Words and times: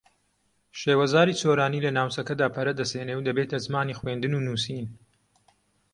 شێوەزاری 0.79 1.39
سۆرانی 1.41 1.83
لە 1.85 1.91
ناوچەکەدا 1.97 2.47
پەرە 2.55 2.73
دەستێنێ 2.79 3.13
و 3.15 3.25
دەبێتە 3.27 3.57
زمانی 3.65 3.97
خوێندن 3.99 4.33
و 4.35 4.43
نووسین 4.45 4.87